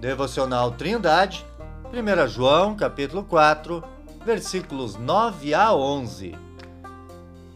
Devocional 0.00 0.70
Trindade, 0.72 1.44
1 1.92 2.26
João, 2.26 2.74
capítulo 2.74 3.22
4, 3.22 3.84
versículos 4.24 4.96
9 4.96 5.52
a 5.52 5.74
11. 5.74 6.34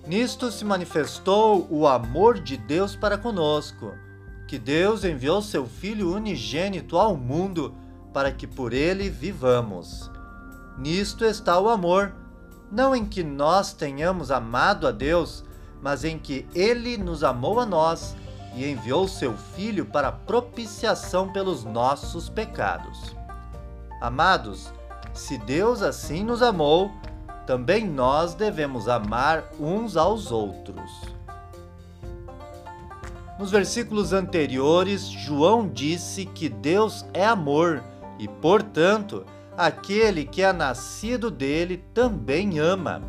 Nisto 0.06 0.50
se 0.52 0.62
manifestou 0.62 1.66
o 1.70 1.88
amor 1.88 2.38
de 2.38 2.58
Deus 2.58 2.94
para 2.94 3.16
conosco, 3.16 3.94
que 4.46 4.58
Deus 4.58 5.04
enviou 5.04 5.40
seu 5.40 5.64
Filho 5.64 6.14
unigênito 6.14 6.98
ao 6.98 7.16
mundo 7.16 7.74
para 8.12 8.30
que 8.30 8.46
por 8.46 8.74
ele 8.74 9.08
vivamos. 9.08 10.10
Nisto 10.76 11.24
está 11.24 11.58
o 11.58 11.70
amor, 11.70 12.14
não 12.70 12.94
em 12.94 13.06
que 13.06 13.24
nós 13.24 13.72
tenhamos 13.72 14.30
amado 14.30 14.86
a 14.86 14.90
Deus, 14.90 15.42
mas 15.80 16.04
em 16.04 16.18
que 16.18 16.46
ele 16.54 16.98
nos 16.98 17.24
amou 17.24 17.58
a 17.58 17.64
nós 17.64 18.14
e 18.54 18.70
enviou 18.70 19.08
seu 19.08 19.36
Filho 19.36 19.84
para 19.86 20.12
propiciação 20.12 21.32
pelos 21.32 21.64
nossos 21.64 22.28
pecados. 22.28 23.14
Amados, 24.00 24.72
se 25.12 25.38
Deus 25.38 25.82
assim 25.82 26.24
nos 26.24 26.42
amou, 26.42 26.90
também 27.46 27.86
nós 27.86 28.34
devemos 28.34 28.88
amar 28.88 29.44
uns 29.58 29.96
aos 29.96 30.30
outros. 30.30 30.90
Nos 33.38 33.50
versículos 33.50 34.12
anteriores, 34.12 35.06
João 35.08 35.68
disse 35.68 36.24
que 36.24 36.48
Deus 36.48 37.04
é 37.12 37.26
amor 37.26 37.82
e, 38.18 38.28
portanto, 38.28 39.26
aquele 39.56 40.24
que 40.24 40.42
é 40.42 40.52
nascido 40.52 41.30
dele 41.30 41.84
também 41.92 42.58
ama. 42.58 43.02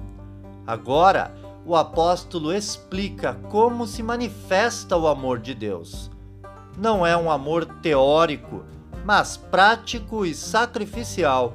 Agora, 0.66 1.32
o 1.66 1.76
apóstolo 1.76 2.54
explica 2.54 3.34
como 3.50 3.88
se 3.88 4.04
manifesta 4.04 4.96
o 4.96 5.08
amor 5.08 5.40
de 5.40 5.56
Deus. 5.56 6.12
Não 6.78 7.06
é 7.06 7.18
um 7.18 7.32
amor 7.32 7.66
teórico, 7.82 8.64
mas 9.04 9.36
prático 9.36 10.26
e 10.26 10.36
sacrificial. 10.36 11.54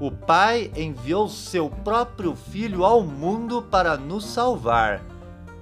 O 0.00 0.10
Pai 0.10 0.72
enviou 0.74 1.28
seu 1.28 1.68
próprio 1.68 2.34
Filho 2.34 2.84
ao 2.84 3.02
mundo 3.02 3.62
para 3.62 3.96
nos 3.96 4.24
salvar. 4.24 5.02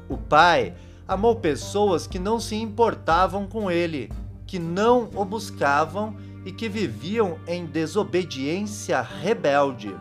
O 0.09 0.17
Pai 0.17 0.75
amou 1.07 1.37
pessoas 1.37 2.07
que 2.07 2.19
não 2.19 2.39
se 2.39 2.55
importavam 2.55 3.47
com 3.47 3.71
ele, 3.71 4.13
que 4.47 4.59
não 4.59 5.11
o 5.15 5.25
buscavam 5.25 6.17
e 6.45 6.53
que 6.53 6.69
viviam 6.69 7.39
em 7.47 7.67
desobediência 7.67 9.01
rebelde. 9.01 9.95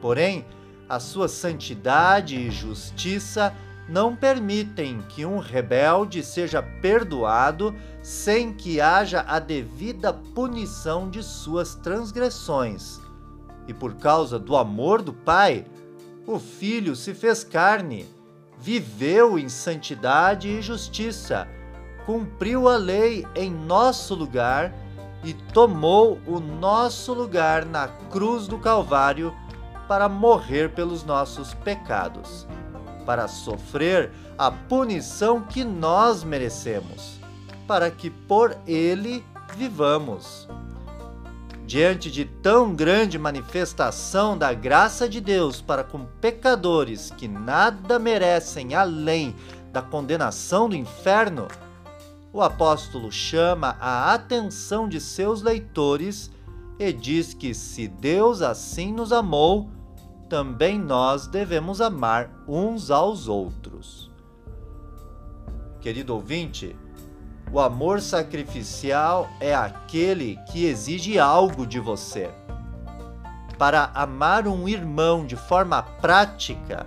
Porém, 0.00 0.44
a 0.90 0.98
sua 0.98 1.28
santidade 1.28 2.34
e 2.34 2.50
justiça 2.50 3.54
não 3.88 4.16
permitem 4.16 5.00
que 5.08 5.24
um 5.24 5.38
rebelde 5.38 6.20
seja 6.20 6.60
perdoado 6.60 7.72
sem 8.02 8.52
que 8.52 8.80
haja 8.80 9.24
a 9.28 9.38
devida 9.38 10.12
punição 10.12 11.08
de 11.08 11.22
suas 11.22 11.76
transgressões. 11.76 13.00
E 13.68 13.72
por 13.72 13.94
causa 13.94 14.36
do 14.36 14.56
amor 14.56 15.00
do 15.00 15.12
Pai, 15.12 15.64
o 16.26 16.40
Filho 16.40 16.96
se 16.96 17.14
fez 17.14 17.44
carne, 17.44 18.08
viveu 18.58 19.38
em 19.38 19.48
santidade 19.48 20.48
e 20.48 20.60
justiça, 20.60 21.46
cumpriu 22.04 22.68
a 22.68 22.76
lei 22.76 23.24
em 23.36 23.48
nosso 23.48 24.12
lugar 24.12 24.74
e 25.22 25.34
tomou 25.52 26.18
o 26.26 26.40
nosso 26.40 27.14
lugar 27.14 27.64
na 27.64 27.86
cruz 27.86 28.48
do 28.48 28.58
Calvário 28.58 29.32
para 29.90 30.08
morrer 30.08 30.70
pelos 30.70 31.02
nossos 31.02 31.52
pecados, 31.52 32.46
para 33.04 33.26
sofrer 33.26 34.12
a 34.38 34.48
punição 34.48 35.42
que 35.42 35.64
nós 35.64 36.22
merecemos, 36.22 37.18
para 37.66 37.90
que 37.90 38.08
por 38.08 38.56
ele 38.68 39.24
vivamos. 39.56 40.46
Diante 41.66 42.08
de 42.08 42.24
tão 42.24 42.72
grande 42.72 43.18
manifestação 43.18 44.38
da 44.38 44.54
graça 44.54 45.08
de 45.08 45.20
Deus 45.20 45.60
para 45.60 45.82
com 45.82 46.04
pecadores 46.20 47.10
que 47.10 47.26
nada 47.26 47.98
merecem 47.98 48.76
além 48.76 49.34
da 49.72 49.82
condenação 49.82 50.68
do 50.68 50.76
inferno, 50.76 51.48
o 52.32 52.40
apóstolo 52.40 53.10
chama 53.10 53.76
a 53.80 54.14
atenção 54.14 54.88
de 54.88 55.00
seus 55.00 55.42
leitores 55.42 56.30
e 56.78 56.92
diz 56.92 57.34
que 57.34 57.52
se 57.52 57.88
Deus 57.88 58.40
assim 58.40 58.92
nos 58.92 59.12
amou, 59.12 59.68
também 60.30 60.78
nós 60.78 61.26
devemos 61.26 61.80
amar 61.80 62.30
uns 62.46 62.88
aos 62.88 63.26
outros. 63.26 64.08
Querido 65.80 66.14
ouvinte, 66.14 66.76
o 67.52 67.58
amor 67.58 68.00
sacrificial 68.00 69.28
é 69.40 69.52
aquele 69.52 70.38
que 70.52 70.64
exige 70.66 71.18
algo 71.18 71.66
de 71.66 71.80
você. 71.80 72.30
Para 73.58 73.90
amar 73.92 74.46
um 74.46 74.68
irmão 74.68 75.26
de 75.26 75.34
forma 75.34 75.82
prática, 75.82 76.86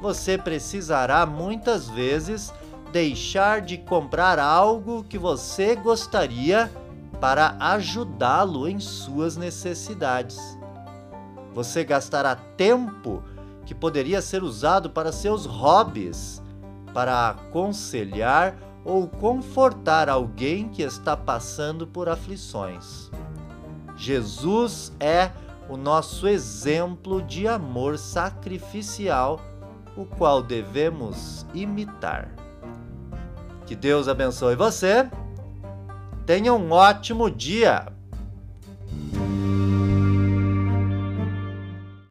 você 0.00 0.38
precisará 0.38 1.26
muitas 1.26 1.90
vezes 1.90 2.54
deixar 2.92 3.60
de 3.60 3.76
comprar 3.76 4.38
algo 4.38 5.02
que 5.02 5.18
você 5.18 5.74
gostaria 5.74 6.70
para 7.20 7.56
ajudá-lo 7.58 8.68
em 8.68 8.78
suas 8.78 9.36
necessidades 9.36 10.38
você 11.54 11.84
gastará 11.84 12.34
tempo 12.34 13.22
que 13.64 13.74
poderia 13.74 14.20
ser 14.20 14.42
usado 14.42 14.90
para 14.90 15.12
seus 15.12 15.46
hobbies, 15.46 16.42
para 16.92 17.30
aconselhar 17.30 18.56
ou 18.84 19.08
confortar 19.08 20.08
alguém 20.08 20.68
que 20.68 20.82
está 20.82 21.16
passando 21.16 21.86
por 21.86 22.08
aflições. 22.08 23.10
Jesus 23.96 24.92
é 25.00 25.30
o 25.68 25.76
nosso 25.76 26.28
exemplo 26.28 27.22
de 27.22 27.48
amor 27.48 27.96
sacrificial, 27.96 29.40
o 29.96 30.04
qual 30.04 30.42
devemos 30.42 31.46
imitar. 31.54 32.28
Que 33.64 33.74
Deus 33.74 34.08
abençoe 34.08 34.56
você. 34.56 35.08
Tenha 36.26 36.52
um 36.52 36.70
ótimo 36.70 37.30
dia. 37.30 37.93